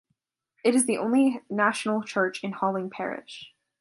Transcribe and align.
It 0.63 0.73
is 0.73 0.87
the 0.87 0.97
only 0.97 1.43
national 1.47 2.01
church 2.01 2.43
in 2.43 2.53
Halling 2.53 2.89
Parish. 2.89 3.53